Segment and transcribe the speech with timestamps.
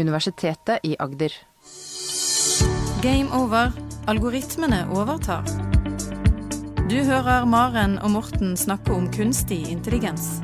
[0.00, 1.34] Universitetet i Agder.
[3.04, 3.70] Game over.
[4.10, 5.44] Algoritmene overtar.
[6.90, 10.40] Du hører Maren og Morten snakke om kunstig intelligens.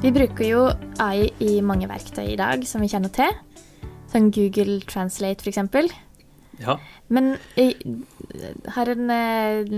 [0.00, 0.62] Vi bruker jo
[1.02, 3.34] AI i mange verktøy i dag som vi kjenner til.
[4.08, 5.92] Som Google Translate, f.eks.
[6.60, 6.78] Ja.
[7.12, 7.76] Men jeg
[8.74, 9.70] har en eh,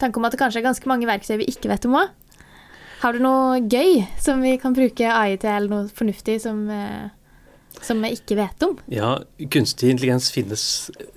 [0.00, 2.12] tanke om at det kanskje er ganske mange verktøy vi ikke vet om òg.
[2.98, 7.08] Har du noe gøy som vi kan bruke AI til, eller noe fornuftig som, eh,
[7.84, 8.76] som vi ikke vet om?
[8.92, 9.14] ja,
[9.52, 10.62] kunstig intelligens finnes,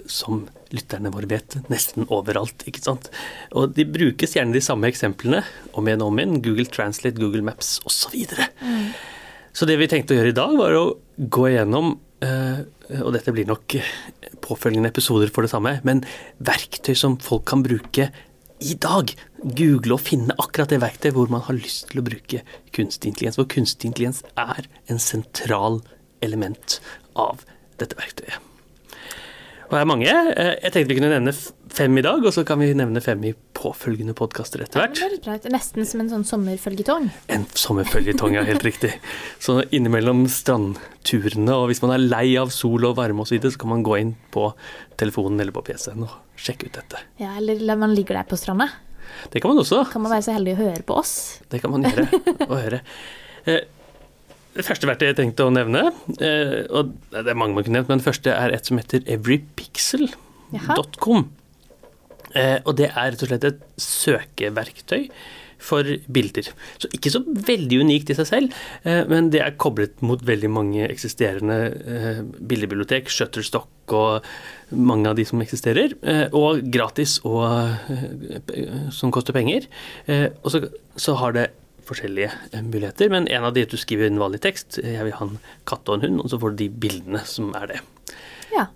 [0.06, 3.10] som lytterne våre vet, nesten overalt, ikke sant.
[3.52, 5.42] Og de brukes gjerne de samme eksemplene
[5.76, 6.38] om igjen og om igjen.
[6.46, 8.16] Google Translate, Google Maps osv.
[8.26, 8.94] Så, Mm.
[9.54, 10.86] så det vi tenkte å gjøre i dag, var å
[11.18, 12.62] gå igjennom eh,
[13.02, 13.76] og dette blir nok
[14.42, 16.04] påfølgende episoder for det samme, men
[16.44, 18.10] verktøy som folk kan bruke
[18.62, 19.12] i dag.
[19.42, 22.44] Google og finne akkurat det verktøyet hvor man har lyst til å bruke
[22.76, 23.40] kunstig intelligens.
[23.40, 25.82] For kunstig intelligens er en sentral
[26.22, 26.80] element
[27.20, 27.44] av
[27.82, 28.40] dette verktøyet.
[29.72, 30.12] Og det er mange.
[30.36, 31.32] Eh, Jeg tenkte vi kunne nevne
[31.72, 35.00] fem i dag, og så kan vi nevne fem i påfølgende podkaster etter hvert.
[35.24, 35.46] er.
[35.54, 37.06] Nesten som en sånn sommerfølgetong.
[37.32, 38.92] En sommerføljetong, ja, helt riktig.
[39.40, 43.62] Så innimellom strandturene, og hvis man er lei av sol og varme osv., så, så
[43.64, 44.50] kan man gå inn på
[45.00, 47.00] telefonen eller på PC-en og sjekke ut dette.
[47.24, 48.68] Ja, eller man ligger der på stranda.
[49.32, 49.86] Det kan man også.
[49.92, 51.16] Kan man være så heldig å høre på oss?
[51.52, 52.10] Det kan man gjøre.
[52.50, 52.84] og høre.
[54.52, 55.82] Det første verktøyet jeg tenkte å nevne,
[56.20, 59.00] eh, og det er mange man kunne nevnt, men det første er et som heter
[59.08, 61.22] everypixel.com.
[62.36, 65.08] Eh, Og det er rett og slett et søkeverktøy
[65.62, 66.50] for bilder.
[66.82, 68.52] Så ikke så veldig unikt i seg selv,
[68.84, 71.58] eh, men det er koblet mot veldig mange eksisterende
[72.42, 74.26] bildebibliotek, Shutterstock og
[74.72, 75.94] mange av de som eksisterer,
[76.34, 77.44] og gratis og
[78.96, 79.68] som koster penger.
[80.44, 80.60] Og så,
[80.96, 81.50] så har det
[81.88, 85.18] forskjellige eh, muligheter, men en av de du skriver en vanlig tekst, eh, jeg vil
[85.20, 87.80] ha en katt og en hund, og så får du de bildene som er det.
[88.52, 88.68] Ja.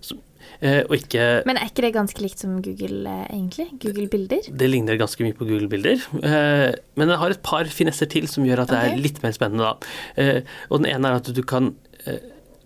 [0.64, 3.66] Eh, Og ikke Men er ikke det ganske likt som Google, egentlig?
[3.82, 4.46] Google Bilder?
[4.48, 6.00] Det ligner ganske mye på Google-bilder.
[6.22, 8.94] Eh, men det har et par finesser til som gjør at det okay.
[8.94, 9.68] er litt mer spennende.
[9.68, 9.92] Da.
[10.16, 10.40] Eh,
[10.70, 11.74] og den ene er at du kan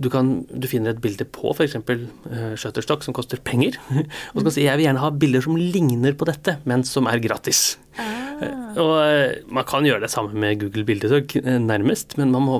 [0.00, 1.76] du, kan, du finner et bilde på f.eks.
[1.84, 3.76] Uh, Shutterstock som koster penger.
[3.90, 6.84] og så kan du si jeg vil gjerne ha bilder som ligner på dette, men
[6.88, 7.74] som er gratis.
[8.00, 12.46] Eh, og eh, man kan gjøre det samme med Google Bildesøk, eh, nærmest, men man
[12.46, 12.56] må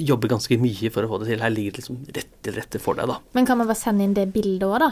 [0.00, 1.44] jobbe ganske mye for å få det til.
[1.44, 3.20] Her ligger det liksom rett til rette for deg, da.
[3.36, 4.90] Men kan man bare sende inn det bildet òg, da?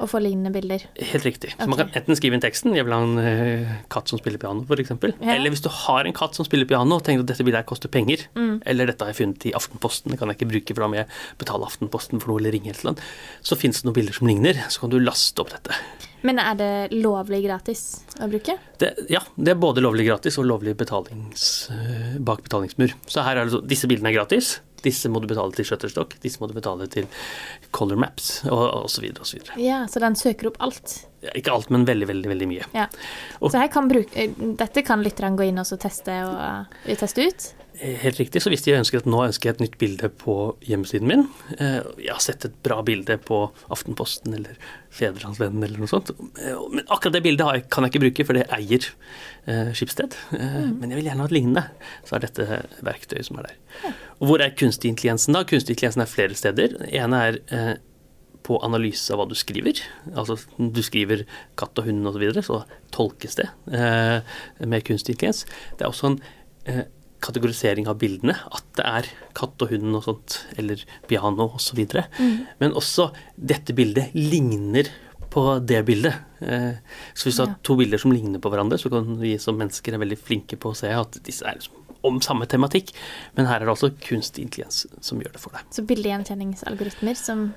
[0.00, 0.86] Og få lignende bilder?
[0.96, 1.50] Helt riktig.
[1.60, 4.40] Så man kan enten skrive inn teksten, jeg vil ha en uh, katt som spiller
[4.40, 4.94] piano, f.eks.
[5.20, 5.34] Ja.
[5.34, 7.68] Eller hvis du har en katt som spiller piano og tenker at dette bildet her
[7.68, 8.62] koster penger, Mm.
[8.64, 10.96] eller dette har jeg funnet i Aftenposten, det kan jeg ikke bruke for da må
[11.02, 11.08] jeg
[11.40, 13.02] betale Aftenposten for noe eller ringe et eller annet,
[13.44, 15.76] så finnes det noen bilder som ligner, så kan du laste opp dette.
[16.22, 17.82] Men er det lovlig gratis
[18.20, 18.56] å bruke?
[18.80, 22.92] Det, ja, det er både lovlig gratis og lovlig betalings, eh, bak betalingsmur.
[23.08, 26.16] Så her er det så, disse bildene er gratis, disse må du betale til Shutterstock,
[26.22, 27.08] disse må du betale til
[27.74, 29.56] Color Maps, og, og så videre.
[29.60, 31.00] Ja, så den søker opp alt?
[31.22, 32.66] Ja, Ikke alt, men veldig, veldig, veldig mye.
[32.74, 32.86] Ja.
[33.42, 36.94] Og- Så her kan bruke, eh, dette kan lytterne gå inn og teste, og, eh,
[36.96, 37.54] teste ut?
[37.80, 38.42] Helt riktig.
[38.42, 41.22] Så hvis de ønsker at nå ønsker jeg et nytt bilde på hjemmesiden min
[41.58, 44.56] eh, Jeg har sett et bra bilde på Aftenposten eller
[44.90, 46.10] Fedrelandsvennen eller noe sånt.
[46.38, 48.84] eh, Men akkurat det bildet jeg, kan jeg ikke bruke, for det eier
[49.46, 50.12] eh, Skipsted.
[50.32, 50.78] Mm.
[50.80, 51.64] Men jeg vil gjerne ha et lignende.
[52.04, 53.92] Så er dette verktøyet som er der.
[54.20, 55.44] Og hvor er kunstig intelligensen da?
[55.44, 56.76] Kunstig intelligensen er flere steder.
[56.84, 57.74] Det ene er eh,
[58.46, 59.82] på analyse av hva du skriver.
[60.14, 61.26] Altså du skriver
[61.60, 62.62] katt og hund osv., så, videre, så
[62.94, 64.22] tolkes det eh,
[64.66, 65.44] med kunstig intelligens.
[65.76, 66.18] Det er også en
[66.70, 66.82] eh,
[67.20, 68.36] kategorisering av bildene.
[68.52, 71.82] At det er katt og hund og sånt, eller piano osv.
[71.84, 72.36] Mm.
[72.62, 74.88] Men også dette bildet ligner
[75.30, 76.16] på det bildet.
[76.42, 76.80] Eh,
[77.14, 77.46] så hvis du Ja.
[77.46, 80.56] har to bilder som ligner på hverandre, så kan vi som mennesker er veldig flinke
[80.58, 82.92] på å se at disse er liksom om samme tematikk.
[83.36, 85.66] Men her er det altså kunstig intelligens som gjør det for deg.
[85.70, 87.50] Så bildegjenkjenningsalgoritmer som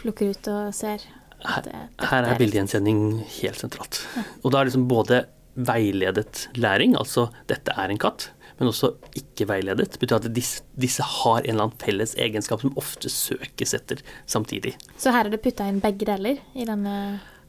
[0.00, 1.04] plukker ut og ser
[1.46, 1.66] Her,
[2.00, 3.00] her er bildegjenkjenning
[3.42, 4.00] helt sentralt.
[4.42, 5.26] Og da er liksom både
[5.56, 9.92] veiledet læring, altså dette er en katt, men også ikke veiledet.
[9.92, 14.00] Det betyr at disse, disse har en eller annen felles egenskap som ofte søkes etter
[14.24, 14.74] samtidig.
[14.96, 16.96] Så her er det putta inn begge deler i denne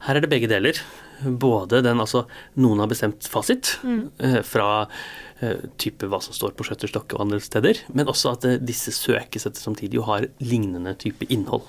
[0.06, 0.78] Her er det begge deler.
[1.18, 2.24] Både den, altså
[2.62, 3.72] noen har bestemt fasit
[4.22, 4.68] eh, fra
[5.42, 8.94] eh, type hva som står på Shutterstock og andre steder, men også at eh, disse
[8.94, 11.66] søkes etter samtidig og har lignende type innhold.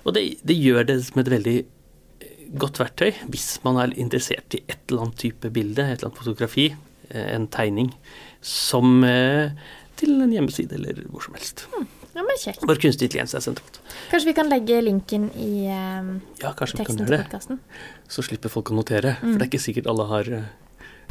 [0.00, 1.58] Og det, det gjør det som et veldig
[2.60, 6.22] godt verktøy hvis man er interessert i et eller annet type bilde, et eller annet
[6.24, 6.70] fotografi,
[7.10, 7.90] en tegning,
[8.40, 9.02] som
[10.00, 11.66] til en hjemmeside eller hvor som helst.
[11.74, 11.89] Men
[12.44, 12.64] kjekt.
[12.66, 13.80] Bare kunstig intelligens er sentralt.
[14.10, 16.10] Kanskje vi kan legge linken i eh,
[16.42, 17.60] Ja, teksten til podkasten.
[18.10, 19.16] Så slipper folk å notere.
[19.20, 20.48] For det er ikke sikkert alle har uh,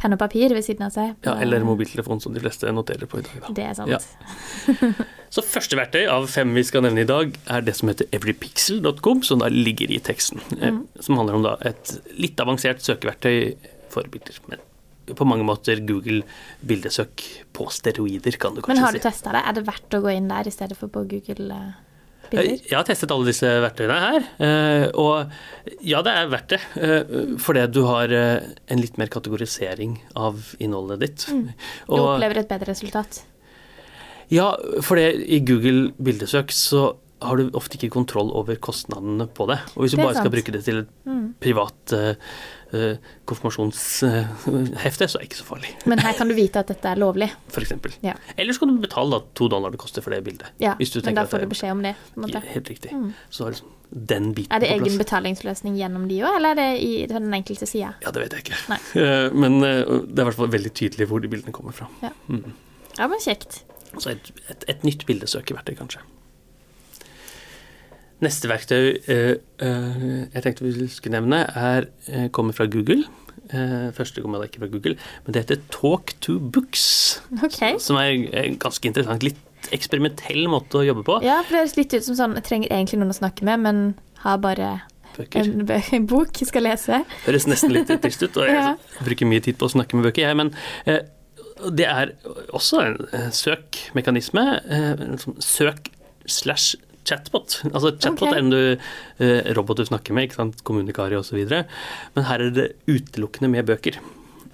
[0.00, 1.14] penn og papir ved siden av seg.
[1.26, 3.42] Ja, eller mobiltelefon, som de fleste noterer på i dag.
[3.46, 3.54] Da.
[3.58, 3.90] Det er sant.
[3.92, 4.00] Ja.
[5.34, 9.20] Så første verktøy av fem vi skal nevne i dag, er det som heter everypixel.com,
[9.28, 10.40] som da ligger i teksten.
[10.58, 10.80] eh, Mm.
[11.04, 13.54] Som handler om da et litt avansert søkeverktøy
[13.92, 14.40] for bilder.
[14.48, 14.58] Men
[15.16, 16.22] på mange måter Google
[16.66, 17.22] bildesøk
[17.56, 18.80] på steroider, kan du kanskje si.
[18.80, 19.04] Men har du si.
[19.08, 19.42] testa det?
[19.46, 21.70] Er det verdt å gå inn der i stedet for på Google eh,
[22.30, 22.60] bilder?
[22.70, 25.32] jeg har testet alle disse verktøyene her, eh, og
[25.82, 26.60] ja, det er verdt det.
[26.78, 31.26] eh, Fordi du har eh, en litt mer kategorisering av innholdet ditt.
[31.30, 31.46] Mm.
[31.88, 33.22] Du Og- opplever et bedre resultat.
[34.30, 34.52] Ja,
[34.86, 39.58] for i Google bildesøk så har du ofte ikke kontroll over kostnadene på det.
[39.74, 40.24] Og hvis du bare sant.
[40.24, 41.34] skal bruke det til et Mm.
[41.40, 42.94] privat uh,
[43.26, 46.96] konfirmasjonshefte, så er det ikke så farlig, Men her kan du vite at dette er
[47.00, 47.30] lovlig.
[47.52, 47.72] f.eks.
[48.02, 48.14] Ja.
[48.36, 50.52] Eller så kan du betale da, to dollar det koster for det bildet.
[50.62, 51.94] Ja, men da får du beskjed om det.
[52.54, 52.92] Helt riktig.
[52.94, 53.12] Mm.
[53.30, 56.92] Så liksom den biten Er det egen betalingsløsning gjennom de òg, eller er det i
[57.10, 57.94] den enkelte sida?
[58.04, 58.78] Ja, det vet jeg ikke.
[59.00, 61.88] Eh, Men uh, det er i hvert fall veldig tydelig hvor de bildene kommer fra.
[62.04, 62.12] Ja.
[62.30, 62.52] Mm.
[62.98, 63.64] Ja, men kjekt.
[63.98, 66.02] Så et, et, et nytt bildesøkeverktøy, kanskje.
[68.20, 70.02] Neste verktøy eh, eh,
[70.34, 73.06] jeg tenkte vi skulle nevne, er, eh, kommer fra Google.
[73.96, 74.92] Første kommer da ikke fra Google,
[75.24, 76.84] men det heter Talk to Books.
[77.42, 77.80] Okay.
[77.82, 78.12] Som er
[78.62, 81.16] ganske interessant, litt eksperimentell måte å jobbe på.
[81.26, 83.64] Ja, for det høres litt ut som sånn Jeg trenger egentlig noen å snakke med,
[83.64, 83.80] men
[84.22, 84.68] har bare
[85.16, 85.40] Bøker.
[85.42, 85.64] en,
[85.98, 87.00] en bok jeg skal lese.
[87.24, 88.76] Høres nesten litt trist ut, og jeg Ja.
[89.02, 90.38] bruker mye tid på å snakke med bøker, jeg.
[90.38, 90.52] Men
[90.86, 91.00] eh,
[91.74, 92.14] det er
[92.54, 94.46] også en søkmekanisme.
[94.62, 95.90] Eh, sånn søk
[96.30, 96.76] slash
[97.10, 97.58] chatbot.
[97.72, 98.38] Altså chatbot okay.
[98.38, 98.86] er en du,
[99.24, 100.62] eh, robot du snakker med, ikke sant?
[100.66, 101.42] kommunikari osv.
[102.14, 103.98] Men her er det utelukkende med bøker.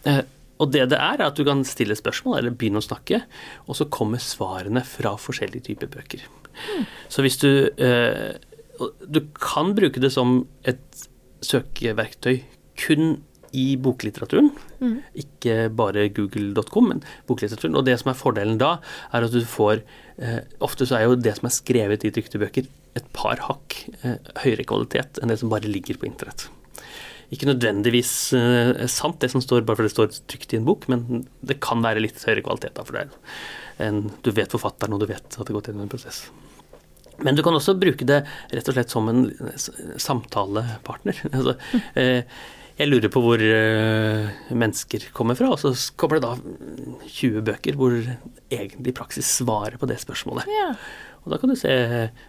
[0.06, 0.22] Eh,
[0.62, 3.20] og det det er, er at du kan stille spørsmål eller begynne å snakke,
[3.68, 6.24] og så kommer svarene fra forskjellige typer bøker.
[7.12, 8.36] Så hvis du eh,
[9.08, 11.06] Du kan bruke det som et
[11.44, 12.42] søkeverktøy
[12.80, 13.22] kun
[13.56, 14.50] i boklitteraturen.
[14.80, 14.96] Mm.
[15.22, 17.76] Ikke bare google.com, men boklitteraturen.
[17.78, 18.76] Og det som er fordelen da,
[19.12, 19.82] er at du får
[20.18, 23.82] eh, Ofte så er jo det som er skrevet i trykte bøker, et par hakk
[24.02, 26.48] eh, høyere kvalitet enn det som bare ligger på internett.
[27.34, 30.86] Ikke nødvendigvis eh, sant, det som står bare fordi det står trygt i en bok,
[30.92, 32.76] men det kan være litt høyere kvalitet.
[32.78, 33.14] da, for deg
[33.82, 36.26] enn Du vet forfatteren, og du vet at det har gått gjennom en prosess.
[37.24, 38.22] Men du kan også bruke det
[38.52, 39.24] rett og slett som en
[40.00, 41.22] samtalepartner.
[41.36, 41.56] Altså,
[41.96, 42.24] eh,
[42.76, 47.78] jeg lurer på hvor eh, mennesker kommer fra, og så kommer det da 20 bøker
[47.78, 47.96] hvor
[48.52, 50.48] egentlig praksis svarer på det spørsmålet.
[50.52, 50.74] Ja.
[51.26, 51.72] Og da kan du se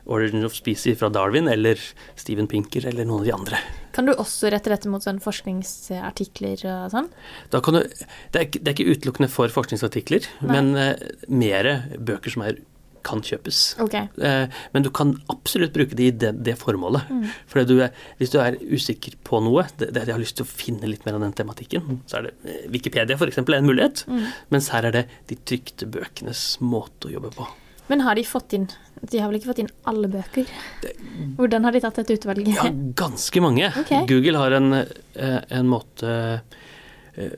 [0.09, 1.77] 'Origin of Species' fra Darwin, eller
[2.15, 3.59] Steven Pinker, eller noen av de andre.
[3.94, 7.11] Kan du også rette dette mot sånn forskningsartikler og sånn?
[7.53, 7.83] Da kan du,
[8.33, 10.50] det, er, det er ikke utelukkende for forskningsartikler, Nei.
[10.50, 10.95] men uh,
[11.29, 11.69] mer
[12.00, 12.57] bøker som er,
[13.07, 13.62] kan kjøpes.
[13.83, 14.09] Okay.
[14.21, 17.09] Eh, Men du kan absolutt bruke det i det, det formålet.
[17.09, 17.24] Mm.
[17.50, 20.51] For er, hvis du er usikker på noe, det, det, jeg har lyst til å
[20.51, 23.39] finne litt mer av den tematikken, så er det eh, Wikipedia f.eks.
[23.44, 24.04] en mulighet.
[24.09, 24.27] Mm.
[24.54, 27.48] Mens her er det de trykte bøkenes måte å jobbe på.
[27.88, 28.65] Men har de fått inn
[29.00, 30.50] De har vel ikke fått inn alle bøker?
[31.38, 32.50] Hvordan har de tatt dette utvalget?
[32.57, 32.65] Ja,
[33.00, 33.69] ganske mange.
[33.83, 34.07] Okay.
[34.10, 36.15] Google har en, eh, en måte
[37.15, 37.38] eh,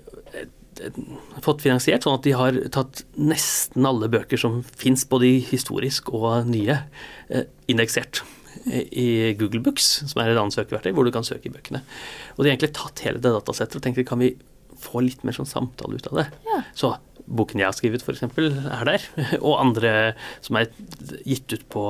[1.46, 6.50] fått finansiert, sånn at de har tatt nesten alle bøker som fins, både historisk og
[6.50, 6.82] nye,
[7.30, 8.22] eh, indeksert
[8.66, 9.10] eh, i
[9.40, 11.84] Google Books, som er et annet søkeverktøy, hvor du kan søke i bøkene.
[12.38, 14.34] Og de har egentlig tatt hele det datasettet og tenkt kan vi
[14.80, 16.28] få litt mer sånn samtale ut av det.
[16.48, 16.62] Ja.
[16.78, 16.94] Så
[17.30, 19.08] boken jeg har skrevet, f.eks., er der.
[19.46, 19.92] Og andre
[20.46, 20.72] som er
[21.28, 21.84] gitt ut på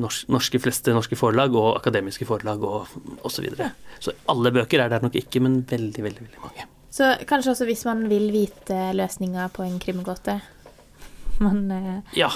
[0.00, 2.86] norske fleste norske forlag og akademiske forlag og
[3.20, 3.34] osv.
[3.34, 3.72] Så, videre.
[4.00, 6.71] så alle bøker er der nok ikke, men veldig, veldig, veldig mange.
[6.92, 10.38] Så kanskje også hvis man vil vite løsninga på en krimgåte
[11.44, 12.28] man, eh, Ja,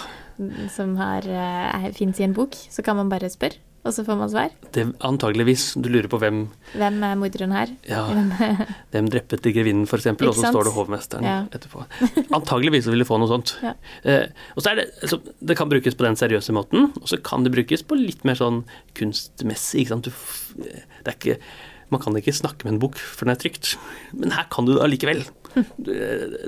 [0.72, 4.16] som har, eh, fins i en bok, så kan man bare spørre, og så får
[4.18, 4.50] man svar.
[4.72, 5.74] det antageligvis.
[5.80, 6.40] Du lurer på hvem,
[6.74, 7.70] Hvem er morderen her?
[7.88, 8.64] ja, Hvem-
[8.96, 11.36] hvem drepte grevinnen, f.eks., og så står det hovmesteren Ja.
[11.52, 11.84] etterpå.
[12.34, 13.54] Antageligvis vil du få noe sånt.
[13.62, 13.74] Ja.
[14.04, 17.20] Eh, og så er det, altså, det kan brukes på den seriøse måten, og så
[17.22, 18.64] kan det brukes på litt mer sånn
[18.96, 19.84] kunstmessig.
[19.84, 20.08] Ikke sant?
[20.08, 20.64] Du,
[21.04, 21.38] det er ikke,
[21.90, 23.76] man kan ikke snakke med en bok for den er trygt,
[24.12, 25.24] men her kan du det allikevel.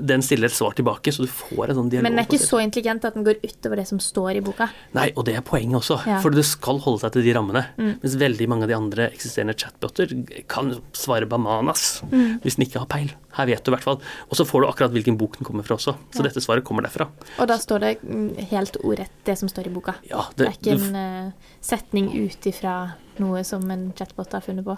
[0.01, 2.05] Den stiller et svar tilbake, så du får en sånn dialog.
[2.05, 4.67] Men den er ikke så intelligent at den går utover det som står i boka.
[4.93, 6.19] Nei, og det er poenget også, Ja.
[6.21, 7.65] for det skal holde seg til de rammene.
[7.77, 7.99] Mm.
[8.03, 10.13] Mens veldig mange av de andre eksisterende chatboter
[10.47, 12.39] kan svare bananas Mm.
[12.43, 13.11] hvis den ikke har peil.
[13.33, 13.99] Her vet du i hvert fall.
[14.29, 15.95] Og så får du akkurat hvilken bok den kommer fra også.
[16.11, 16.23] Så Ja.
[16.23, 17.07] dette svaret kommer derfra.
[17.39, 19.95] Og da står det helt ordrett det som står i boka.
[20.09, 21.31] Ja, Det det, er ikke en eh,
[21.61, 24.75] setning ut ifra noe som en chatbot har funnet på.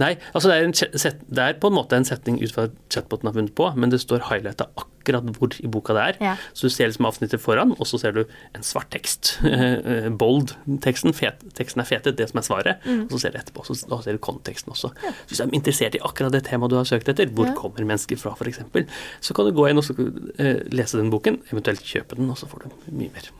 [0.00, 2.76] Nei, altså det er, en, det er på en måte en setning ut fra at
[2.92, 6.16] chatboten har funnet på, men det står highlighta akkurat hvor i boka det er.
[6.20, 6.32] Ja.
[6.52, 8.22] Så du ser liksom avsnittet foran, og så ser du
[8.56, 9.38] en svart tekst.
[9.48, 10.52] eh, Bold
[10.84, 11.14] teksten.
[11.16, 12.84] Fet, teksten er fetet, det som er svaret.
[12.84, 13.06] Mm.
[13.06, 14.90] Og så ser du etterpå, så da ser du konteksten også.
[14.98, 17.54] Så hvis du er interessert i akkurat det temaet du har søkt etter, hvor Ja.
[17.56, 18.60] kommer mennesker fra f.eks.,
[19.20, 22.36] så kan du gå inn og så, uh, lese den boken, eventuelt kjøpe den, og
[22.40, 23.30] så får du mye mer.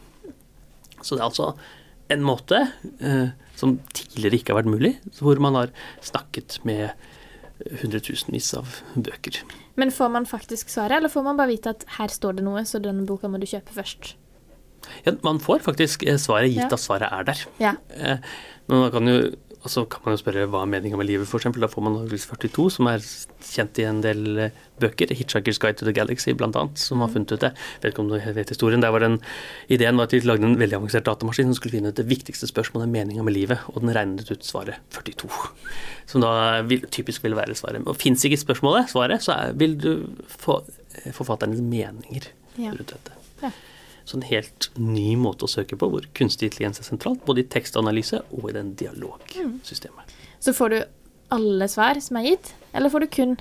[1.03, 1.53] Så det er altså
[2.11, 2.59] en måte
[3.05, 3.29] eh,
[3.59, 5.73] som tidligere ikke har vært mulig, hvor man har
[6.07, 6.93] snakket med
[7.83, 9.41] hundretusenvis av bøker.
[9.79, 12.63] Men får man faktisk svaret, eller får man bare vite at her står det noe,
[12.67, 14.13] så denne boka må du kjøpe først?
[15.05, 16.71] Ja, man får faktisk eh, svaret gitt Ja.
[16.73, 17.43] at svaret er der.
[17.61, 17.73] Ja.
[17.99, 18.23] Eh,
[18.71, 19.19] men man kan jo,
[19.69, 21.51] og så kan man jo spørre hva er meninga med livet, f.eks.
[21.61, 23.03] Da får man Novellis 42, som er
[23.45, 25.13] kjent i en del eh, bøker.
[25.13, 27.51] 'Hitchhiker's Guide to the Galaxy', annet, som har funnet ut det.
[27.83, 28.81] Vet ikke om du vet historien.
[28.81, 29.19] Der var den,
[29.69, 32.49] ideen var at de lagde en veldig avansert datamaskin som skulle finne ut det viktigste
[32.49, 35.29] spørsmålet, meninga med livet, og den regnet ut svaret 42.
[36.09, 37.85] Som da vil, typisk vil være svaret.
[37.85, 39.93] Og fins ikke spørsmålet, svaret, så er, vil du
[40.33, 40.63] få
[41.05, 43.21] eh, forfatternes meninger rundt dette.
[43.45, 43.53] Ja.
[44.09, 47.49] Så en helt ny måte å søke på, hvor kunstig intelligens er sentralt, både i
[47.53, 50.15] tekstanalyse og i den dialogsystemet.
[50.41, 50.79] Så får du
[51.37, 53.35] alle svar som er gitt, eller får du kun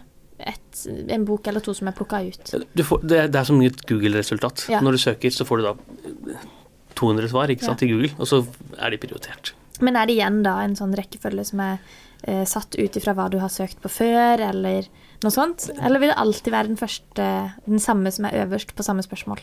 [0.44, 2.52] et, en bok eller to som er plukka ut?
[2.76, 4.66] Du får, det, det er som et Google-resultat.
[4.74, 4.82] Ja.
[4.84, 5.74] Når du søker, så får du da
[7.00, 7.86] 200 svar ikke sant, Ja.
[7.86, 8.42] til Google, og så
[8.78, 9.54] er de prioritert.
[9.80, 11.78] Men er det igjen da en sånn rekkefølge som er
[12.24, 14.88] eh, satt ut ifra hva du har søkt på før, eller
[15.24, 15.70] noe sånt?
[15.80, 17.28] Eller vil det alltid være den første,
[17.68, 19.40] den samme som er øverst på samme spørsmål?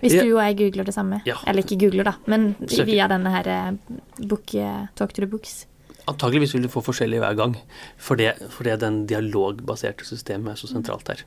[0.00, 1.20] Hvis du og jeg googler det samme.
[1.26, 1.36] Ja.
[1.46, 2.84] Eller ikke googler, da, men Søker.
[2.84, 3.72] via denne her eh,
[4.28, 5.66] book, eh, Talk to the Books.
[6.10, 7.54] Antageligvis vil du få forskjellig hver gang,
[7.96, 11.22] fordi, fordi den dialogbaserte systemet er så sentralt her.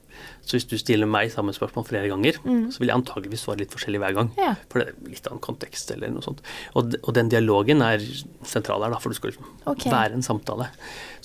[0.46, 3.74] Så hvis du stiller meg samme spørsmål flere ganger, så vil jeg antageligvis svare litt
[3.74, 4.30] forskjellig hver gang.
[4.36, 4.44] Mm.
[4.44, 4.54] Ja.
[4.70, 6.46] For det er litt annen kontekst eller noe sånt.
[6.78, 8.06] Og, og den dialogen er
[8.46, 9.34] sentral her, da, for du skal
[9.66, 9.90] okay.
[9.90, 10.70] Være en samtale.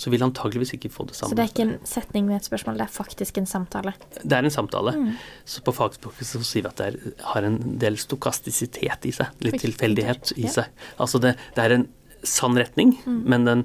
[0.01, 1.35] Så vil antageligvis ikke få det samme.
[1.35, 3.93] Så det er ikke en setning med et spørsmål, det er faktisk en samtale.
[4.23, 4.97] Det er en samtale.
[4.97, 5.11] Mm.
[5.45, 9.43] Så på fagspråket så sier vi at det er, har en del stokastisitet i seg.
[9.45, 10.73] Litt tilfeldighet i seg.
[10.97, 11.91] Altså det, det er en
[12.23, 13.23] sann retning, Mm.
[13.27, 13.63] men den,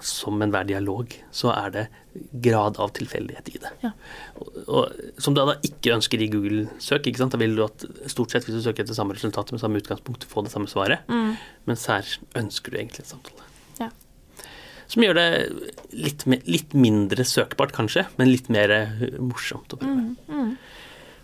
[0.00, 1.84] som enhver dialog, så er det
[2.44, 3.70] grad av tilfeldighet i det.
[3.82, 3.90] Ja.
[4.38, 7.32] Og, og, som du da ikke ønsker i Google-søk, ikke sant?
[7.34, 10.26] da vil du at stort sett hvis du søker etter samme resultat med samme utgangspunkt,
[10.28, 11.02] få det samme svaret.
[11.08, 11.34] Mm.
[11.66, 12.04] Mens her
[12.38, 13.48] ønsker du egentlig en samtale.
[13.80, 13.88] Ja.
[14.86, 15.28] Som gjør det
[15.96, 20.12] litt, litt mindre søkbart, kanskje, men litt mer eh, morsomt å prøve.
[20.28, 20.52] Mm.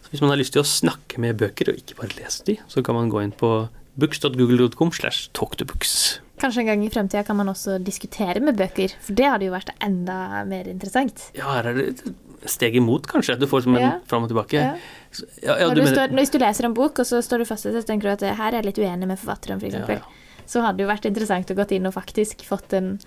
[0.01, 2.57] Så hvis man har lyst til å snakke med bøker, og ikke bare lese de,
[2.73, 3.53] så kan man gå inn på
[4.01, 6.21] books.google.com slash talktobooks.
[6.41, 9.53] Kanskje en gang i fremtida kan man også diskutere med bøker, for det hadde jo
[9.53, 11.27] vært enda mer interessant.
[11.37, 13.37] Ja, her er det et steg imot, kanskje.
[13.39, 13.91] Du får som en Ja.
[14.09, 14.57] fram og tilbake.
[14.57, 14.75] Ja.
[15.43, 17.67] Ja, ja, du du står, hvis du leser en bok, og så står du fast
[17.67, 19.77] i det, så tenker du at eh, her er jeg litt uenig med forfatteren, f.eks.
[19.85, 20.01] For ja.
[20.47, 22.99] Så hadde det jo vært interessant å gått inn og faktisk fått en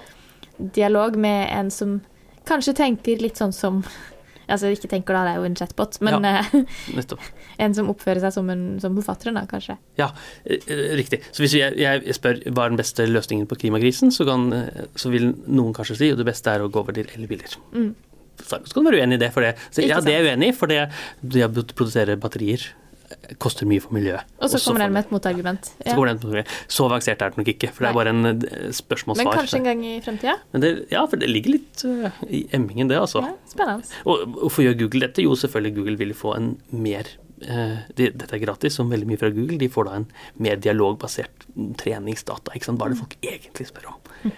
[0.60, 2.02] dialog med en som
[2.46, 3.84] kanskje tenker litt sånn som
[4.54, 6.44] Altså ikke tenker da, det er jo en chatbot, men ja,
[6.98, 7.24] Nettopp.
[7.66, 9.80] en som oppfører seg som, en, som forfatteren, da, kanskje.
[9.98, 10.12] Ja,
[10.46, 11.24] eh, eh, riktig.
[11.32, 14.86] Så hvis jeg, jeg spør hva er den beste løsningen på klimakrisen, så, kan, eh,
[15.00, 17.58] så vil noen kanskje si at det beste er å gå over til elbiler.
[17.74, 17.92] Mm.
[18.44, 19.56] Så kan du være uenig i det, for det.
[19.70, 20.80] Så, ja, det er jeg uenig i, for det,
[21.22, 22.83] det å produsere batterier eh,
[23.40, 24.24] koster mye for miljøet.
[24.42, 25.70] Og så kommer den med et motargument.
[25.80, 25.96] Så Ja.
[25.96, 28.42] på- Så avansert er det nok ikke, for det er bare en
[28.72, 29.24] spørsmålssvar.
[29.24, 30.36] Men kanskje en gang i fremtida?
[30.54, 33.22] Men det, ja, for det ligger litt eh, i emmingen, det, altså.
[33.22, 33.84] Ja, spennende.
[34.06, 35.22] Og hvorfor gjør Google dette?
[35.24, 37.04] Jo, selvfølgelig Google vil få en mer
[37.44, 39.58] eh, de, Dette er gratis, som veldig mye fra Google.
[39.58, 40.08] De får da en
[40.40, 42.54] mer dialogbasert treningsdata.
[42.56, 42.82] ikke sant?
[42.82, 44.32] Er det folk egentlig spør om?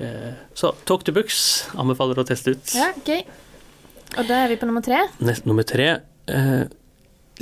[0.00, 2.74] Eh, så Talk to Books anbefaler å teste ut.
[2.74, 3.22] Ja, gøy.
[4.18, 5.06] Og da er vi på nummer tre.
[5.20, 6.00] Nest, nummer tre.
[6.28, 6.64] Eh,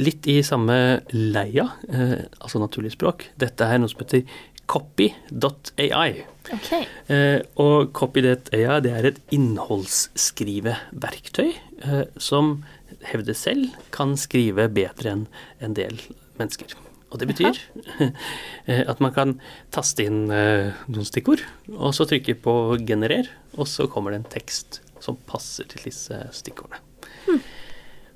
[0.00, 0.76] litt i samme
[1.12, 3.18] leia, eh, altså naturlig språk.
[3.40, 4.22] Dette er noe som heter
[4.70, 6.12] copy.ai.
[6.54, 6.70] Ok.
[7.10, 12.64] Eh, og copy.ai det er et innholdsskriveverktøy eh, som
[13.10, 15.24] hevder selv kan skrive bedre enn
[15.64, 15.94] en del
[16.38, 16.70] mennesker.
[17.10, 17.54] Og det betyr
[18.06, 19.30] eh, at man kan
[19.74, 21.42] taste inn eh, noen stikkord,
[21.74, 24.70] og så trykke på 'generer', og så kommer det en tekst
[25.02, 26.80] som passer til disse stikkordene.
[27.26, 27.32] Så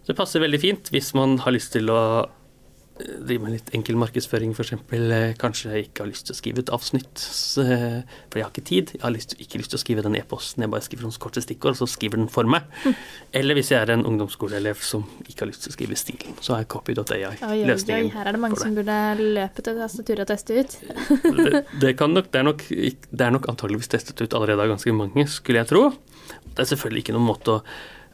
[0.06, 3.96] det passer veldig fint hvis man har lyst til å eh, drive med litt enkel
[3.98, 4.74] markedsføring, f.eks.
[5.40, 8.52] Kanskje jeg ikke har lyst til å skrive et avsnitt, så, eh, for jeg har
[8.52, 8.92] ikke tid.
[8.98, 11.42] Jeg har lyst, ikke lyst til å skrive den e-posten, jeg bare skriver noen korte
[11.44, 12.68] stikkord, og så skriver den for meg.
[13.34, 16.58] Eller hvis jeg er en ungdomsskoleelev som ikke har lyst til å skrive stilen, så
[16.58, 18.12] er copy.ai Oi, oi, løsningen.
[18.18, 19.00] her er det mange som burde
[19.40, 20.78] løpe til tastaturet og teste ut.
[21.40, 24.76] det, det, kan nok, det, er nok, det er nok antageligvis testet ut allerede av
[24.76, 25.88] ganske mange, skulle jeg tro.
[26.44, 27.60] Det er selvfølgelig ikke noen måte å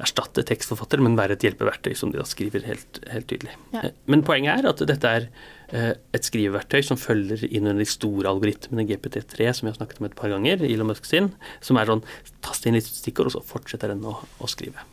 [0.03, 3.55] erstatte tekstforfatter, men være et hjelpeverktøy som de da skriver helt, helt tydelig.
[3.75, 3.87] Ja.
[3.89, 5.27] Eh, Men poenget er at dette er
[5.73, 10.01] eh, et skriveverktøy som følger inn under de store algoritmene GPT3, som vi har snakket
[10.01, 12.03] om et par ganger, Elon Musk sin, som er sånn
[12.45, 14.87] tast inn litt stikkord, og så fortsetter den å, å skrive.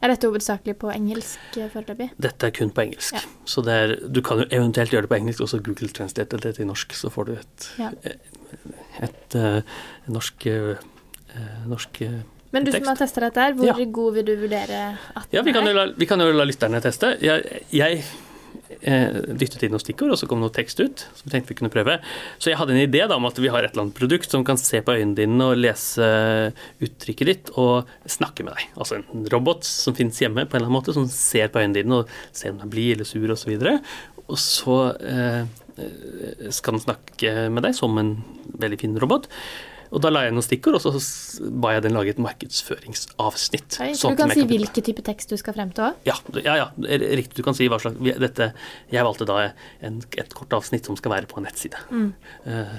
[0.00, 2.06] Er dette hovedsakelig på engelsk eh, foreløpig?
[2.24, 3.18] Dette er kun på engelsk.
[3.18, 3.20] Ja.
[3.44, 6.54] Så er, du kan jo eventuelt gjøre det på engelsk, og så Google Translate det
[6.56, 7.90] til norsk, så får du et, Ja.
[9.04, 9.36] et,
[10.08, 10.86] norsk, eh,
[11.68, 12.20] norsk eh,
[12.52, 13.84] Men du som har testa dette, her, hvor Ja.
[13.86, 15.72] god vil du vurdere at Ja, vi kan er?
[15.74, 17.16] la, vi kan jo la lytterne teste.
[17.22, 18.02] Jeg, jeg
[18.82, 21.04] eh, dyttet inn noen stikkord, og så kom noe tekst ut.
[21.14, 21.98] som vi tenkte vi kunne prøve.
[22.38, 24.42] Så jeg hadde en idé da, om at vi har et eller annet produkt som
[24.44, 26.10] kan se på øynene dine og lese
[26.82, 28.66] uttrykket ditt og snakke med deg.
[28.76, 31.78] Altså en robot som finnes hjemme på en eller annen måte, som ser på øynene
[31.82, 33.30] dine og ser om du er blid eller sur osv.
[33.30, 33.78] Og, så videre.
[34.26, 35.42] og så eh,
[35.78, 38.16] eh, skal den snakke med deg som en
[38.58, 39.28] veldig fin robot.
[39.90, 43.74] Og da la jeg noen stikkord, og så ba jeg den lage et markedsføringsavsnitt.
[43.74, 45.98] Sånn Så at du kan si hvilken type tekst du skal frem til òg?
[46.06, 46.68] ja, ja, ja,
[47.18, 47.40] riktig.
[47.40, 48.52] Du kan si hva slags dette,
[48.90, 51.78] Jeg valgte da en, et kort avsnitt som skal være på en nettside.
[52.46, 52.74] Eh,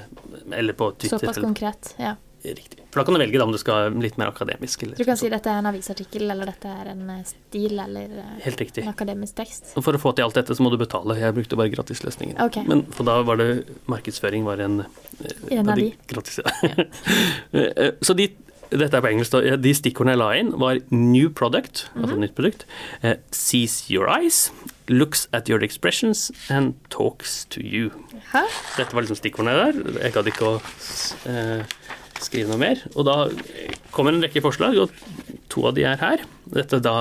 [0.58, 1.18] eller på Twitter.
[1.18, 1.26] Mm.
[1.26, 1.96] Såpass konkret.
[2.00, 2.16] Ja.
[2.44, 2.80] Riktig.
[2.92, 4.82] For da kan du velge da, om du skal litt mer akademisk.
[4.84, 8.10] Eller, Du kan si dette er en avisartikkel, eller dette er en eh, stil, eller
[8.24, 8.84] eh, Helt riktig.
[8.84, 9.74] en akademisk tekst.
[9.78, 11.16] For å få til alt dette, så må du betale.
[11.22, 12.40] Jeg brukte bare gratisløsningen.
[12.42, 12.58] Ok.
[12.68, 13.50] Men for da var det
[13.88, 14.82] markedsføring var en,
[15.22, 15.92] eh, En av de.
[16.10, 16.86] Gratis, ja.
[18.02, 18.28] Så de,
[18.72, 19.32] dette er på engelsk.
[19.38, 19.56] da.
[19.62, 22.04] De stikkordene jeg la inn, var new product, Mhm.
[22.04, 22.66] altså nytt produkt,
[23.04, 24.50] uh, sees your eyes,
[24.90, 27.92] looks at your expressions and talks to you.
[28.34, 28.46] Hæ?
[28.78, 30.02] Dette var liksom stikkordene der.
[30.04, 30.62] Jeg gadd ikke å
[31.28, 31.64] eh,
[32.26, 32.82] skrive noe mer.
[32.96, 33.16] Og da
[33.96, 36.26] kommer en rekke forslag, og to av de er her.
[36.52, 36.96] Dette er da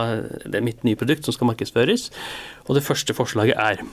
[0.44, 2.08] det er mitt nye produkt som skal markedsføres.
[2.68, 3.84] Og det første forslaget er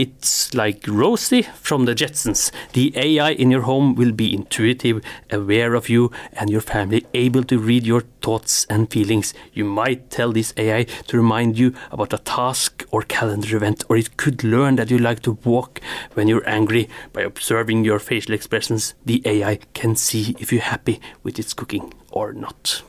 [0.00, 2.50] It's like Rosie from the Jetsons.
[2.72, 7.44] The AI in your home will be intuitive, aware of you and your family, able
[7.44, 9.34] to read your thoughts and feelings.
[9.52, 13.98] You might tell this AI to remind you about a task or calendar event, or
[13.98, 15.82] it could learn that you like to walk
[16.14, 16.88] when you're angry.
[17.12, 21.92] By observing your facial expressions, the AI can see if you're happy with its cooking
[22.10, 22.82] or not.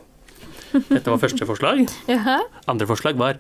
[0.88, 1.90] Dette var første forslag.
[2.68, 3.36] Andre forslag var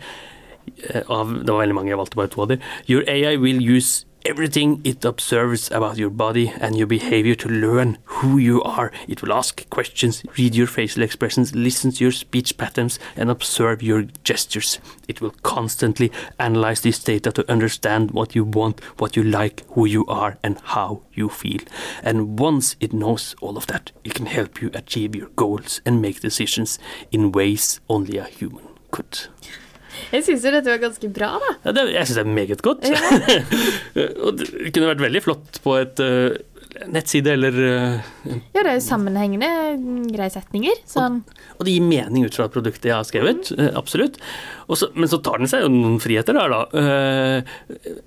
[0.89, 2.59] Eh, av, Det var veldig mange, jeg valgte bare to av dem.
[2.87, 7.97] Your AI will use everything it observes about your body and your behavior to learn
[8.05, 8.91] who you are.
[9.07, 13.81] It will ask questions, read your facial expressions, listen to your speech patterns, and observe
[13.81, 14.79] your gestures.
[15.07, 19.85] It will constantly analyze this data to understand what you want, what you like, who
[19.85, 21.61] you are, and how you feel.
[22.03, 26.01] And once it knows all of that, it can help you achieve your goals and
[26.01, 26.79] make decisions
[27.11, 29.27] in ways only a human could.
[30.11, 31.51] Jeg syns jo dette var ganske bra, da.
[31.65, 32.87] Ja, det, jeg syns det er meget godt.
[34.25, 36.39] og det kunne vært veldig flott på et eh,
[36.87, 40.79] nettside eller eh, Ja, det er sammenhengende mm, greie setninger.
[40.89, 41.21] Sånn
[41.57, 43.71] Og det gir mening ut fra produktet jeg har skrevet, Mm.
[43.77, 44.17] absolutt.
[44.71, 46.61] Og så, men så tar den seg jo noen friheter der, da.
[46.71, 47.97] Uh,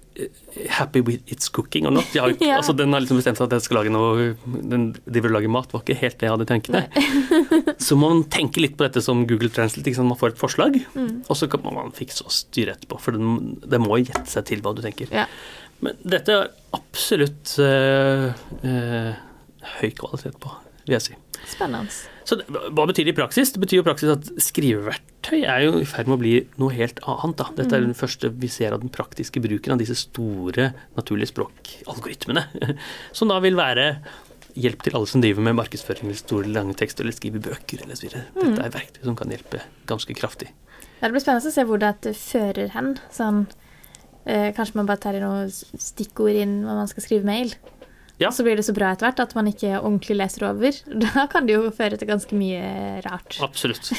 [0.70, 2.04] happy with its cooking or not.
[2.14, 2.56] Har, Ja.
[2.60, 4.28] altså, den har liksom bestemt seg at jeg skal lage noe
[4.70, 7.74] Den driver og lager mat, var ikke helt det jeg hadde tenkt meg.
[7.82, 9.92] Så man tenke litt på dette som Google Translate.
[9.96, 10.08] Sant?
[10.08, 13.00] Man får et forslag, og så kan man fikse og styre etterpå.
[13.02, 15.10] For det må gjette seg til hva du tenker.
[15.12, 15.26] Ja.
[15.82, 18.30] Men dette er absolutt eh,
[18.62, 19.12] eh,
[19.80, 20.52] høy kvalitet på,
[20.84, 21.16] vil jeg si.
[21.50, 21.92] spennende.
[22.24, 23.52] Så det, hva betyr det i praksis?
[23.52, 26.72] Det betyr jo i praksis at skriveverktøy er jo i ferd med å bli noe
[26.72, 27.36] helt annet.
[27.40, 27.50] Da.
[27.58, 32.46] Dette er den første vi ser av den praktiske bruken av disse store naturlige språkalgoritmene.
[33.16, 33.90] Som da vil være
[34.54, 37.98] hjelp til alle som driver med markedsføring eller store, lange tekster eller skriver bøker eller
[37.98, 38.28] så videre.
[38.38, 40.52] Dette er verktøy som kan hjelpe ganske kraftig.
[41.00, 42.92] Ja, det blir spennende å se hvor det fører hen.
[43.12, 43.40] Sånn,
[44.26, 47.54] eh, kanskje man bare tar i noen stikkord inn når man skal skrive mail.
[48.22, 48.30] Ja.
[48.30, 50.76] Så blir det så bra etter hvert at man ikke ordentlig leser over.
[51.04, 53.40] Da kan det jo føre til ganske mye rart.
[53.42, 53.90] Absolutt.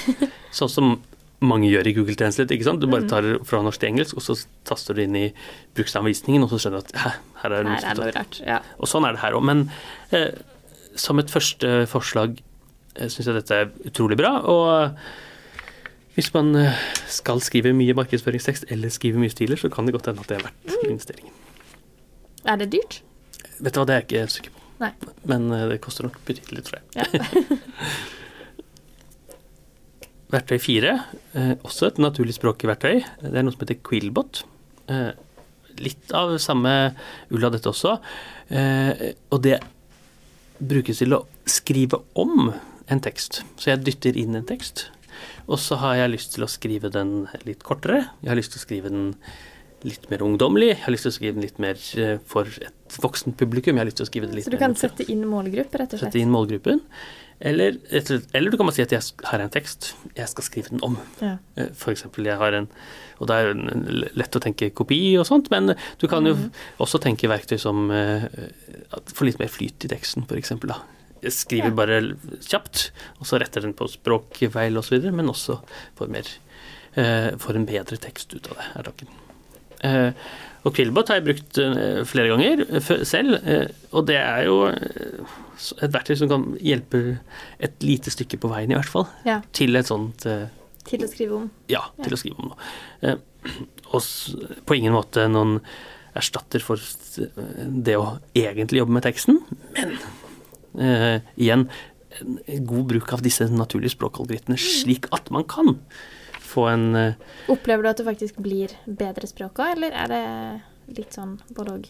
[0.55, 0.95] Sånn som
[1.45, 2.55] mange gjør i Google Translate.
[2.55, 2.81] ikke sant?
[2.81, 5.25] Du bare tar fra norsk til engelsk, og så taster du inn i
[5.77, 8.39] bruksanvisningen, og så skjønner du at her er det Her er noe rart.
[8.47, 8.61] Ja.
[8.79, 9.45] Og sånn er det her òg.
[9.45, 9.65] Men
[10.15, 10.31] eh,
[10.95, 12.39] som et første forslag
[12.95, 14.37] eh, syns jeg dette er utrolig bra.
[14.47, 14.95] Og
[16.15, 16.71] hvis man eh,
[17.11, 20.37] skal skrive mye markedsføringstekst eller skrive mye stiler, så kan det godt hende at det
[20.37, 21.33] er verdt investeringen.
[22.45, 22.93] Er det dyrt?
[23.59, 24.61] Vet du hva, det er jeg ikke sikker på.
[24.83, 24.91] Nei.
[25.27, 26.85] Men eh, det koster nok betydelig, tror jeg.
[26.95, 27.05] Ja.
[30.35, 30.91] Verktøy fire,
[31.35, 32.95] eh, også et naturlig språkverktøy.
[33.21, 34.33] Det er noe som heter Quillbot.
[35.83, 36.71] Litt av samme
[37.33, 37.91] ull av dette også.
[39.35, 39.57] Og det
[40.63, 42.53] brukes til å skrive om
[42.91, 43.41] en tekst.
[43.59, 44.87] Så jeg dytter inn en tekst,
[45.45, 48.07] og så har jeg lyst til å skrive den litt kortere.
[48.23, 49.11] Jeg har lyst til å skrive den
[49.85, 50.71] litt mer ungdommelig.
[50.73, 53.75] Jeg har lyst til å skrive den litt mer eh, for et voksent publikum.
[53.75, 55.93] Jeg har lyst til å skrive det litt Så du kan sette inn målgruppe, rett
[55.93, 56.09] og slett?
[56.09, 56.81] Sette inn målgruppen.
[57.45, 60.83] Eller, eller du kan bare si at jeg, har en tekst, jeg skal skrive den
[60.87, 60.97] om.
[61.19, 61.35] Ja.
[61.59, 62.69] Eh, For eksempel, jeg har en
[63.19, 66.49] Og det er jo lett å tenke kopi og sånt, men du kan jo mm.
[66.83, 70.94] også tenke verktøy som Få får litt mer flyt i teksten, for eksempel, da.
[71.31, 71.75] Skriver Ja.
[71.75, 71.99] bare
[72.45, 75.59] kjapt, og så retter den på språkfeil osv., men også
[75.97, 76.27] får mer
[76.95, 79.07] eh, Får en bedre tekst ut av det, er tanken.
[79.85, 80.11] Eh,
[80.65, 85.33] og Quillbot har jeg brukt eh, flere ganger selv, eh, og det er jo eh,
[85.85, 87.17] et verktøy som kan hjelpe
[87.59, 89.41] et lite stykke på veien, i hvert fall, Ja.
[89.53, 90.25] til et sånt
[90.85, 91.51] Til å skrive om.
[91.69, 92.57] ja, til å skrive om noe.
[93.01, 93.15] Eh,
[93.93, 94.01] og
[94.65, 95.59] på ingen måte noen
[96.15, 96.77] erstatter for
[97.85, 99.37] det å egentlig jobbe med teksten,
[99.75, 99.97] men
[100.79, 101.67] eh, igjen
[102.63, 105.73] god bruk av disse naturlige språkalgoritmene, slik at man kan
[106.45, 107.13] få en eh,
[107.51, 111.75] Opplever du at det faktisk blir bedre språk òg, eller er det litt sånn både
[111.79, 111.89] òg?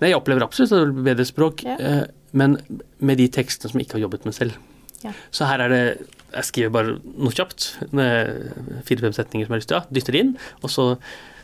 [0.00, 1.76] Nei, jeg opplever absolutt at det blir bedre språk, Ja.
[1.78, 2.56] eh, men
[2.98, 4.56] med de tekstene som jeg ikke har jobbet med selv.
[5.04, 5.12] Ja.
[5.30, 5.84] Så her er det
[6.34, 7.76] Jeg skriver bare noe kjapt,
[8.88, 10.32] fire-fem setninger som jeg har lyst til å ha, dytter det inn,
[10.66, 10.86] og så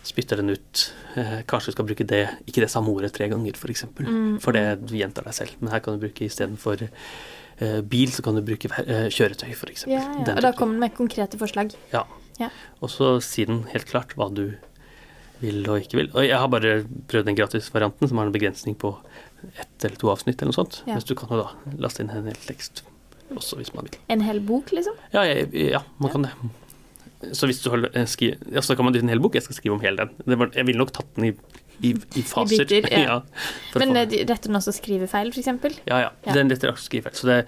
[0.07, 0.85] spytter den ut.
[1.19, 3.61] Eh, kanskje du skal bruke det, ikke det samme ordet tre ganger, f.eks.
[3.61, 4.09] For, eksempel.
[4.09, 4.39] Mm.
[4.43, 5.59] for det du gjentar deg selv.
[5.61, 9.87] Men her kan du bruke istedenfor uh, bil, så kan du bruke uh, kjøretøy, f.eks.
[9.91, 10.35] Ja, ja.
[10.37, 11.75] Og da kommer den med konkrete forslag.
[11.93, 12.07] Ja.
[12.41, 12.49] Ja.
[12.81, 14.47] Og så sier den helt klart hva du
[15.41, 16.11] vil og ikke vil.
[16.15, 18.95] Og jeg har bare prøvd den gratisvarianten, som har en begrensning på
[19.57, 20.81] ett eller to avsnitt eller noe sånt.
[20.87, 20.97] Ja.
[20.97, 22.85] Mens du kan jo da laste inn en hel tekst
[23.31, 24.01] også, hvis man vil.
[24.13, 24.97] En hel bok, liksom?
[25.15, 26.13] Ja, jeg, ja man Ja.
[26.13, 26.33] kan det.
[27.37, 29.35] Så hvis du har eh, skri, ja, så kan man dytte en hel bok.
[29.37, 30.14] Jeg skal skrive om hele den.
[30.24, 31.33] Det var, jeg ville nok tatt den i,
[31.85, 32.64] i, i faser.
[32.64, 33.18] biter, ja.
[33.74, 35.50] ja, Men eh, de- retter den også skrivefeil, f.eks.?
[35.87, 36.09] ja, ja.
[36.26, 36.33] Ja.
[36.38, 37.18] Den retter også skrivefeil.
[37.20, 37.40] Så det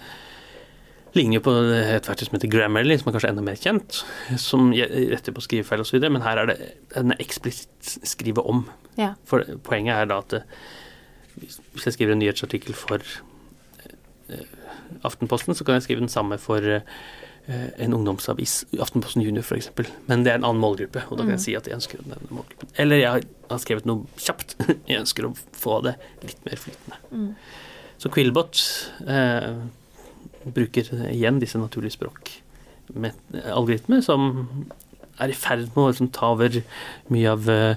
[1.17, 3.99] ligner jo på et verktøy som heter Grammarly, som er kanskje enda mer kjent,
[4.41, 6.57] som retter på skrivefeil osv., men her er det
[6.97, 8.63] en eksplisitt skrive om.
[8.97, 9.11] Ja.
[9.29, 10.39] For poenget er da at
[11.37, 13.01] hvis hvis jeg skriver en nyhetsartikkel for
[14.29, 14.45] eh,
[15.05, 16.85] Aftenposten, så kan jeg skrive den samme for eh,
[17.49, 19.71] en ungdomsavis, Aftenposten Junior f.eks.
[20.07, 21.37] Men det er en annen målgruppe, og da kan Mm.
[21.37, 22.69] jeg si at jeg ønsker denne målgruppen.
[22.79, 24.55] Eller jeg har- skrevet noe kjapt.
[24.89, 26.97] Jeg ønsker å få det litt mer flytende.
[27.13, 27.35] Mm.
[27.99, 28.63] Så Quillbot
[29.07, 29.55] eh,
[30.47, 32.31] bruker igjen disse naturlige språk
[32.95, 33.13] med
[33.45, 34.65] algoritmer som
[35.21, 36.63] er i ferd med å liksom ta over
[37.13, 37.77] mye av, eh,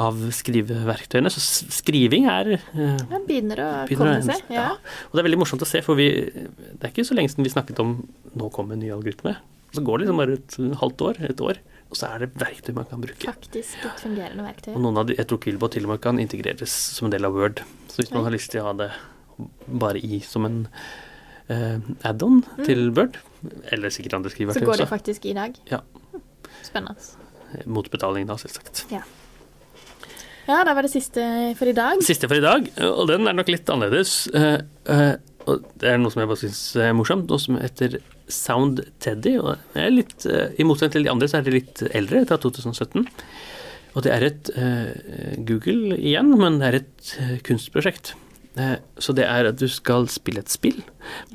[0.00, 1.30] av skriveverktøyene.
[1.32, 1.42] Så
[1.74, 4.42] skriving er eh, Ja, begynner å komme seg.
[4.52, 4.72] Ja.
[5.08, 7.46] Og det er veldig morsomt å se, for vi, det er ikke så lenge siden
[7.46, 8.00] vi snakket om
[8.34, 9.36] nå kommer en ny algoritme.
[9.74, 12.74] Så går det liksom bare et halvt år, et år, og så er det verktøy
[12.76, 13.26] man kan bruke.
[13.26, 14.74] Faktisk et fungerende verktøy.
[14.74, 17.26] Og noen av de, jeg tror Quillbot til og med kan integreres som en del
[17.26, 17.62] av Word.
[17.90, 18.92] Så hvis man har lyst til å ha det
[19.66, 20.62] bare i som en
[21.50, 23.18] uh, add-on til Word,
[23.74, 24.54] eller sikkert andre Mm.
[24.54, 25.58] Så går det faktisk i dag.
[25.70, 25.82] Ja.
[26.64, 26.96] Spennende.
[27.66, 28.86] mot betaling da, selvsagt.
[28.90, 29.02] Ja,
[30.46, 31.22] da var det siste
[31.58, 32.02] for i dag.
[32.04, 34.26] Siste for i dag, og den er nok litt annerledes.
[34.34, 34.58] eh,
[34.92, 37.98] eh, og det er noe som jeg bare syns er morsomt, noe som heter
[38.32, 39.36] Sound Teddy.
[39.38, 42.24] og det er litt, eh, I motsetning til de andre så er det litt eldre,
[42.26, 43.08] fra 2017.
[43.94, 44.48] Og det er et
[45.46, 48.14] Google igjen, men det er et kunstprosjekt.
[48.98, 50.80] Så det er at du skal spille et spill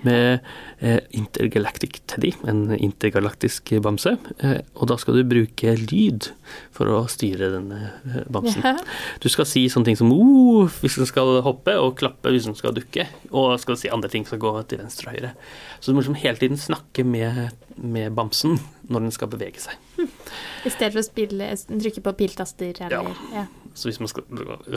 [0.05, 0.39] med
[0.79, 4.15] eh, Intergalactic Teddy, en intergalaktisk bamse.
[4.39, 6.31] Eh, og da skal du bruke lyd
[6.75, 8.63] for å styre denne eh, bamsen.
[8.65, 8.75] Ja.
[9.23, 12.57] Du skal si sånne ting som oh, hvis den skal hoppe, og klappe hvis den
[12.59, 13.07] skal dukke.
[13.29, 15.33] Og skal si andre ting som skal gå til venstre og høyre.
[15.79, 19.77] Så du må liksom hele tiden snakke med, med bamsen når den skal bevege seg.
[20.67, 23.45] I stedet for å spille, trykke på piltaster eller ja.
[23.77, 24.25] Så hvis man skal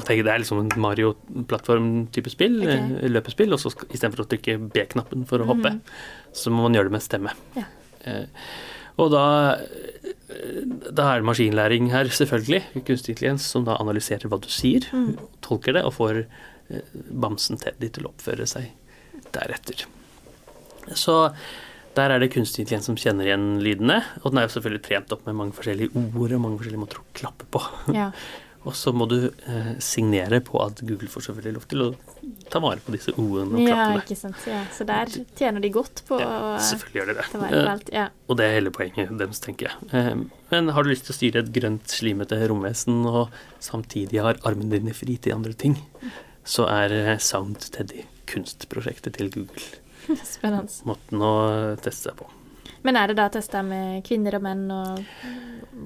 [0.04, 2.68] tenke Det er liksom en Mario-plattform-type spill, Ok.
[2.68, 5.80] eh, løpespill, og så istedenfor å trykke B-knappen for å hoppe, mm.
[6.36, 7.34] så må man gjøre det med stemme.
[7.56, 7.66] Ja.
[8.04, 8.46] Eh,
[9.00, 9.24] og da,
[9.56, 14.84] eh, da er det maskinlæring her, selvfølgelig, kunstig intelligens, som da analyserer hva du sier,
[14.92, 15.16] Mm.
[15.40, 18.72] tolker det, og får eh, bamsen Teddy til å oppføre seg
[19.32, 19.86] deretter.
[20.92, 21.32] Så
[21.96, 25.12] der er det kunstig intelligens som kjenner igjen lydene, og den er jo selvfølgelig trent
[25.12, 27.62] opp med mange forskjellige ord og mange forskjellige måter å klappe på.
[27.94, 28.12] ja.
[28.62, 31.88] Og så må du eh, signere på at Google får selvfølgelig lov til å
[32.52, 34.02] ta vare på disse ordene og ja, klappene.
[34.04, 34.42] ikke sant.
[34.46, 34.60] Ja.
[34.76, 35.06] Så der
[35.38, 37.24] tjener de godt på Ja, selvfølgelig gjør de det.
[37.32, 37.90] på Eh, alt.
[37.92, 38.08] Ja.
[38.28, 39.88] og det er hele poenget deres, tenker jeg.
[39.92, 43.30] Eh, Men har du lyst til å styre et grønt, slimete romvesen og
[43.60, 45.78] samtidig har armen dine fri til andre ting,
[46.44, 49.62] så er eh, Sound Teddy kunstprosjektet til Google
[50.24, 50.68] Spennende.
[50.84, 51.32] måten å
[51.80, 52.26] teste seg på.
[52.84, 55.04] Men er det da testa med kvinner og menn og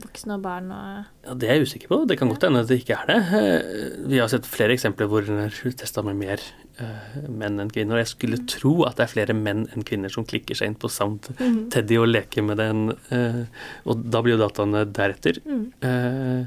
[0.03, 1.99] voksne og barn og Ja, Det er jeg usikker på.
[2.09, 3.19] Det kan godt hende at det ikke er det.
[3.37, 6.41] Eh, Vi har sett flere eksempler hvor den er testa med mer
[6.81, 7.97] eh, menn enn kvinner.
[7.99, 10.79] Og jeg skulle tro at det er flere menn enn kvinner som klikker seg inn
[10.81, 11.69] på Sound Mhm.
[11.71, 12.91] Teddy og leker med den.
[13.11, 13.45] eh,
[13.87, 15.41] og da blir jo dataene deretter.
[15.45, 16.39] Mm.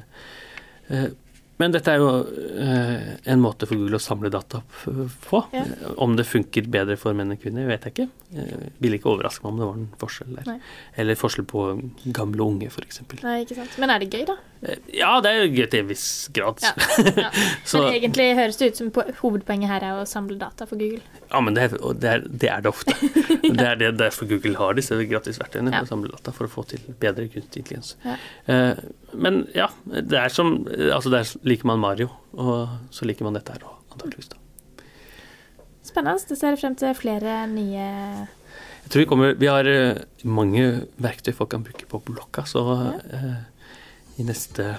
[1.60, 2.10] Men dette er jo
[3.28, 4.62] en måte for Google å samle data
[5.28, 5.42] på.
[6.00, 8.06] Om det funker bedre for menn enn kvinner, vet jeg ikke.
[8.30, 10.44] Eh, Ville ikke overraske meg om det var en forskjell der.
[10.52, 10.58] Nei.
[11.02, 11.64] Eller forskjell på
[12.14, 13.00] gamle og unge, f.eks.
[13.24, 13.78] Nei, ikke sant.
[13.82, 14.36] Men er det gøy, da?
[14.94, 16.62] Ja, det er gøy til en viss grad.
[16.62, 16.74] Ja.
[17.24, 17.30] Ja.
[17.66, 20.78] Så, Men egentlig høres det ut som po- hovedpoenget her er å samle data for
[20.78, 21.02] Google.
[21.32, 22.94] ja, men det er, det, er, det er det ofte.
[23.50, 25.82] Det er det, derfor Google har disse gratisverktøyene Ja.
[25.82, 27.96] å samle data, for å få til bedre kunstig intelligens.
[28.06, 28.14] Ja.
[28.46, 28.84] Eh,
[29.18, 33.56] men ja, det er som Altså, der liker man Mario, og så liker man dette
[33.58, 34.30] her òg, antakeligvis.
[34.36, 34.38] da.
[35.90, 36.22] Spennende.
[36.30, 41.34] Det ser frem til flere nye Jeg tror Vi kommer, vi har eh, mange verktøy
[41.36, 42.64] folk kan bruke på blokka, så
[43.10, 43.34] eh,
[44.20, 44.76] i neste,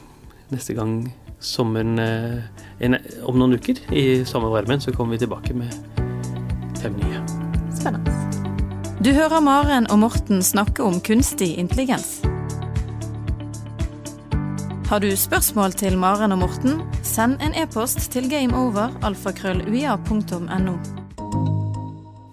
[0.50, 2.42] neste gang sommeren eh,
[2.80, 5.74] en, Om noen uker, i sommervarmen, så kommer vi tilbake med
[6.80, 7.22] fem nye.
[7.76, 8.16] Spennende.
[9.00, 12.20] Du hører Maren og Morten snakke om kunstig intelligens.
[14.90, 20.99] Har du spørsmål til Maren og Morten, send en e-post til gameover alfakrølluia.no.